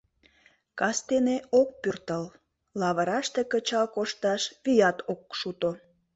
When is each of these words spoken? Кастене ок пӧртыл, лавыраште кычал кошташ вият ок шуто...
Кастене 0.79 1.37
ок 1.59 1.69
пӧртыл, 1.81 2.23
лавыраште 2.79 3.41
кычал 3.51 3.85
кошташ 3.95 4.41
вият 4.63 4.97
ок 5.11 5.21
шуто... 5.39 5.61